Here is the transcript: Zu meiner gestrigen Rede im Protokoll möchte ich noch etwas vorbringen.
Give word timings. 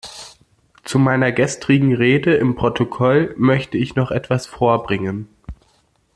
Zu 0.83 0.97
meiner 0.97 1.31
gestrigen 1.31 1.93
Rede 1.93 2.33
im 2.33 2.55
Protokoll 2.55 3.35
möchte 3.37 3.77
ich 3.77 3.93
noch 3.93 4.09
etwas 4.09 4.47
vorbringen. 4.47 5.27